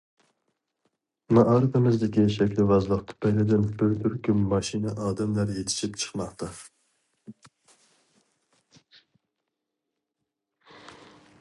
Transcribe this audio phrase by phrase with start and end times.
[1.37, 6.49] مائارىپىمىزدىكى شەكىلۋازلىق تۈپەيلىدىن بىر تۈركۈم ماشىنا ئادەملەر يېتىشىپ چىقماقتا.